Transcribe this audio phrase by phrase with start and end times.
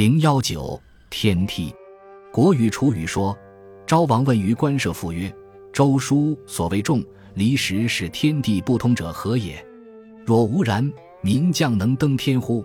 [0.00, 0.80] 零幺九
[1.10, 1.70] 天梯，
[2.32, 3.36] 国语楚语说：
[3.86, 5.30] 昭王问于官舍父曰
[5.74, 9.62] ：“周书所谓众，离时使天地不通者何也？
[10.24, 10.90] 若无然，
[11.20, 12.64] 民将能登天乎？”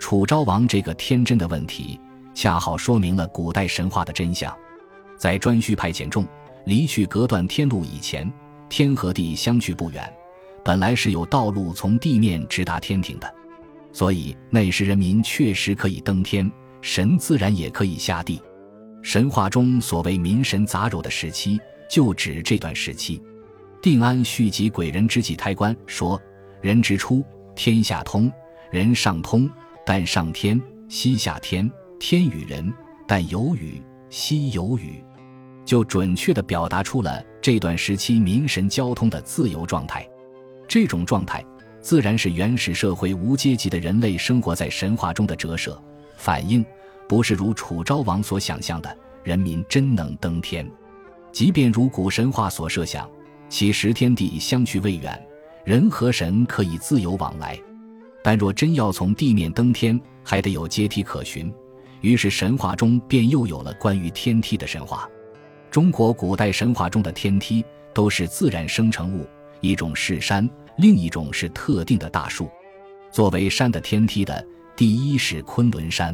[0.00, 1.96] 楚昭王这个天真的问题，
[2.34, 4.52] 恰好说明了古代神话的真相。
[5.16, 6.26] 在颛顼派遣众
[6.66, 8.28] 离去隔断天路以前，
[8.68, 10.12] 天和地相距不远，
[10.64, 13.32] 本来是有道路从地面直达天庭的，
[13.92, 16.50] 所以那时人民确实可以登天。
[16.84, 18.38] 神自然也可以下地。
[19.00, 23.22] 神话中所谓民神杂糅的时期，就指这段时期。
[23.80, 26.20] 定安续集鬼人之际胎官说
[26.60, 27.24] ：“人之初，
[27.56, 28.30] 天下通，
[28.70, 29.48] 人上通，
[29.86, 32.70] 但上天，西下天，天与人，
[33.08, 35.02] 但有雨，西有雨。”
[35.64, 40.06] 就准确地表达出了这段时期民神交通的自由状态。
[40.68, 41.42] 这种状态，
[41.80, 45.82] 自然是原始社会无阶级的人类生活在神话中的折射。
[46.24, 46.64] 反映
[47.06, 50.66] 不是如楚昭王所想象的，人民真能登天。
[51.30, 53.06] 即便如古神话所设想，
[53.50, 55.22] 其实天地相去未远，
[55.66, 57.60] 人和神可以自由往来。
[58.22, 61.52] 但若真要从地面登天，还得有阶梯可循。
[62.00, 65.06] 于是神话中便又有了关于天梯的神话。
[65.70, 69.28] 中国古代神话中的天梯都是自然生成物，
[69.60, 72.48] 一种是山，另一种是特定的大树。
[73.10, 74.42] 作为山的天梯的。
[74.76, 76.12] 第一是昆仑山，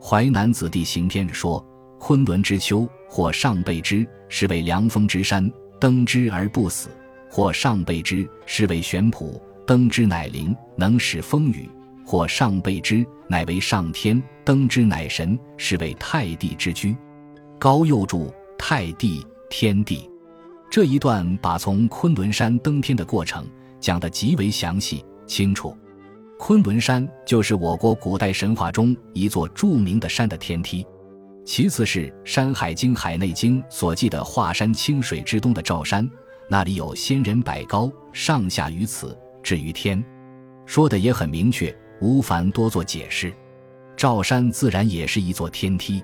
[0.02, 1.62] 《淮南子弟行篇》说
[2.00, 6.88] ：“昆仑之丘，或上备之，是为凉风之山，登之而不死；
[7.30, 11.68] 或上备之，是为玄圃，登之乃灵，能使风雨；
[12.06, 16.96] 或上备之，乃为上天，登之乃神，是为太帝之居。”
[17.60, 19.98] 高佑注《太帝天地》
[20.70, 23.46] 这一段，把从昆仑山登天的过程
[23.80, 25.76] 讲得极为详细清楚。
[26.44, 30.84] 昆仑山就是我国古代神话中一座著名的山的天梯，
[31.46, 36.10] 其次是《山海经·海内经》所记的华山清水之东的赵山，
[36.48, 40.04] 那里有仙人百高，上下于此，至于天，
[40.66, 43.32] 说的也很明确，无烦多做解释。
[43.96, 46.02] 赵山自然也是一座天梯。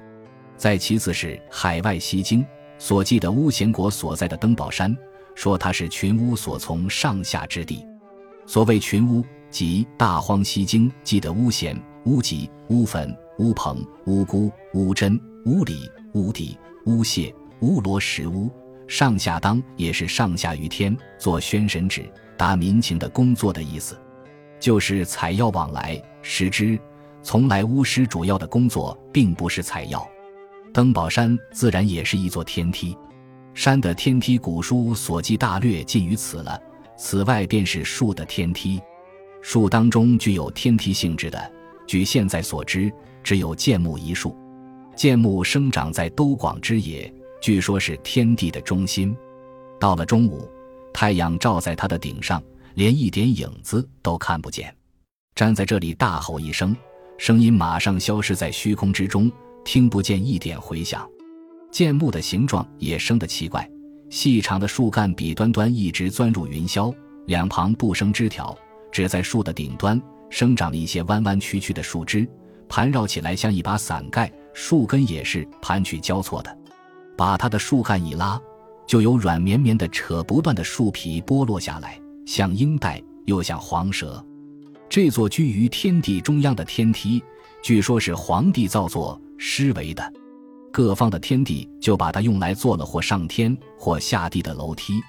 [0.56, 2.42] 再其次是《海外西经》
[2.78, 4.96] 所记的巫咸国所在的登宝山，
[5.34, 7.84] 说它是群巫所从上下之地。
[8.46, 9.24] 所谓群巫。
[9.50, 18.50] 即《大荒西经》记得巫咸、巫吉、巫坟、巫鹏、巫姑、巫真、巫里、巫底、巫谢、巫罗十巫，
[18.86, 23.98] 上下当也是上下于天，做宣神旨、达民情的工作的意思，
[24.60, 26.00] 就是采药往来。
[26.20, 26.78] 使之，
[27.22, 30.06] 从来巫师主要的工作并不是采药。
[30.74, 32.96] 登宝山自然也是一座天梯，
[33.54, 36.60] 山的天梯古书所记大略尽于此了。
[36.98, 38.80] 此外便是树的天梯。
[39.48, 41.52] 树当中具有天梯性质的，
[41.86, 42.92] 据现在所知，
[43.24, 44.36] 只有建木一树。
[44.94, 47.10] 建木生长在都广之野，
[47.40, 49.16] 据说是天地的中心。
[49.80, 50.46] 到了中午，
[50.92, 52.42] 太阳照在它的顶上，
[52.74, 54.76] 连一点影子都看不见。
[55.34, 56.76] 站在这里大吼一声，
[57.16, 59.32] 声音马上消失在虚空之中，
[59.64, 61.08] 听不见一点回响。
[61.72, 63.66] 建木的形状也生得奇怪，
[64.10, 66.94] 细长的树干笔端端一直钻入云霄，
[67.24, 68.54] 两旁不生枝条。
[68.90, 70.00] 只在树的顶端
[70.30, 72.28] 生长了一些弯弯曲曲的树枝，
[72.68, 76.58] 盘绕起来像一把伞盖；树根也是盘曲交错的。
[77.16, 78.40] 把它的树干一拉，
[78.86, 84.24] 就有软绵绵的、扯不断的树皮剥落下来，像鹰带，又像黄蛇。
[84.88, 87.22] 这座居于天地中央的天梯，
[87.62, 90.12] 据说是皇帝造作施为的。
[90.72, 95.00] 各方的天帝就把它用来做了或上天或下地的楼梯。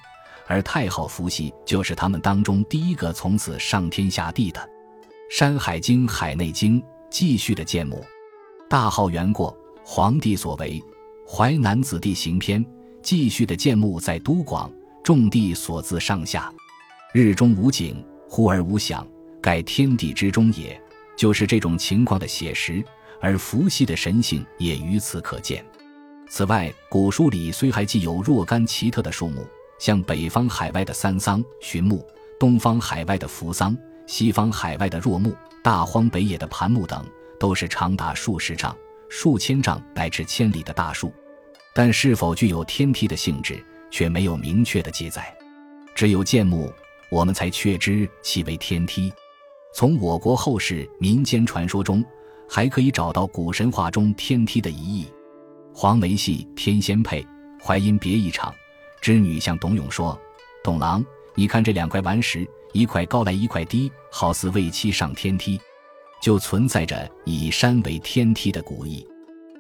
[0.49, 4.59] 而太昊伏羲就是他们当中第一个从此上天下地的，
[5.29, 8.03] 《山海经·海内经》继续的建木，
[8.67, 10.81] 大号元过皇帝所为，
[11.31, 12.65] 《淮南子弟行篇》
[13.03, 14.71] 继续的建木在都广，
[15.03, 16.51] 众地所自上下，
[17.13, 19.07] 日中无景，忽而无响，
[19.39, 20.81] 盖天地之中也。
[21.15, 22.83] 就是这种情况的写实，
[23.21, 25.63] 而伏羲的神性也于此可见。
[26.27, 29.45] 此外，古书里虽还记有若干奇特的树木。
[29.79, 32.05] 像北方海外的三桑、寻木，
[32.37, 35.33] 东方海外的扶桑，西方海外的若木，
[35.63, 37.03] 大荒北野的盘木等，
[37.39, 38.75] 都是长达数十丈、
[39.07, 41.13] 数千丈乃至千里的大树，
[41.73, 45.33] 但是否具有天梯的性质，却没有明确的记载。
[45.95, 46.71] 只有建木，
[47.09, 49.11] 我们才确知其为天梯。
[49.73, 52.03] 从我国后世民间传说中，
[52.49, 55.07] 还可以找到古神话中天梯的一义。
[55.73, 57.21] 黄梅戏《天仙配》，
[57.63, 58.53] 淮阴别一场。
[59.01, 60.19] 织女向董永说
[60.63, 61.03] ：“董郎，
[61.35, 65.59] 你看这两块顽石，一块高来一块低，好似为妻上天梯。”
[66.21, 69.07] 就存在着以山为天梯的古意。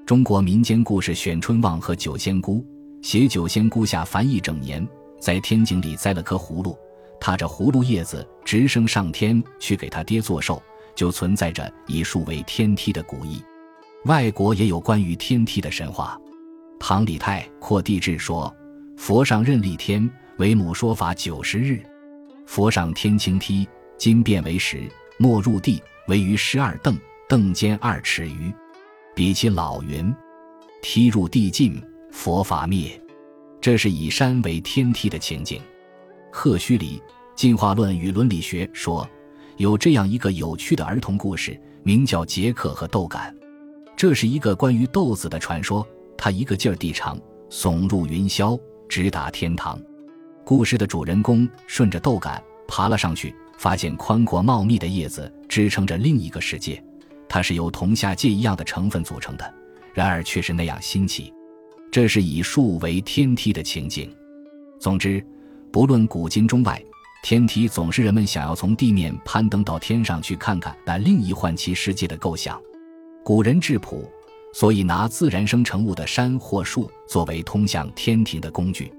[0.05, 2.65] 中国民间故事《选春望》和九仙姑
[3.01, 4.85] 写九仙姑下凡一整年，
[5.21, 6.77] 在天井里栽了棵葫芦，
[7.17, 10.61] 踏着葫芦叶子直升上天去给他爹做寿，
[10.93, 13.41] 就存在着以树为天梯的古意。
[14.03, 16.19] 外国也有关于天梯的神话。
[16.77, 18.53] 唐李泰《扩地志》说
[18.99, 20.07] ：“佛上任立天，
[20.39, 21.81] 为母说法九十日。
[22.45, 23.65] 佛上天青梯，
[23.97, 28.53] 今变为石，没入地，为于十二凳，凳间二尺余。
[29.15, 30.13] 比其老云：
[30.81, 31.81] 梯入地尽，
[32.11, 33.01] 佛法灭。
[33.61, 35.61] 这是以山为天梯的情景。”
[36.29, 36.97] 赫胥黎
[37.35, 39.09] 《进化论与伦理学》说
[39.55, 43.33] ：“有这样一个有趣的儿童故事，名叫杰克和豆杆。
[43.95, 45.87] 这是一个关于豆子的传说。”
[46.17, 47.17] 他一个劲儿地长，
[47.49, 49.79] 耸入云霄，直达天堂。
[50.43, 56.83] 故事的主人公顺着豆杆爬了上去，发现宽阔茂密的叶子支撑着另一个世界，
[57.29, 59.53] 它是由同下界一样的成分组成的，
[59.93, 61.31] 然而却是那样新奇。
[61.91, 64.11] 这是以树为天梯的情景。
[64.79, 65.23] 总之，
[65.71, 66.81] 不论古今中外，
[67.21, 72.59] 天梯总是人们想要从地面攀登到天上去看看那另一幻奇世界的构想。
[73.23, 74.09] 古人质朴。
[74.53, 78.91] 所以拿自然生成物的山或树作为通向天庭的工具，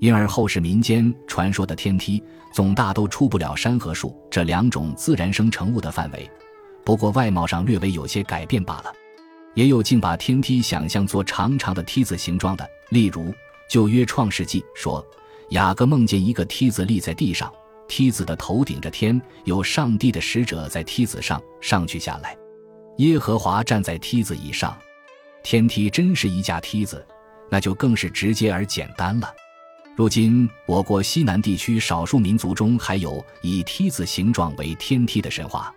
[0.00, 2.22] 因而后世民间传说的天梯
[2.52, 6.28] 总大都出不了山和树这两种自然生成物的范围，
[6.84, 8.92] 不过外貌上略微有些改变罢了。
[9.54, 13.32] 也有竟把天梯想象做长长的梯子形状的，例如
[13.70, 15.04] 旧约创世纪说，
[15.50, 17.50] 雅各梦见一个梯子立在地上，
[17.88, 22.36] 梯子的头顶着天，有上帝的使者在梯子上上去下来，
[22.98, 24.76] 耶和华站在梯子以上。
[25.48, 27.06] 天梯真是一架梯子，
[27.48, 29.32] 那就更是直接而简单了。
[29.94, 35.72] 如今我国西南地区少数民族中还有以梯子形状为天梯的神话。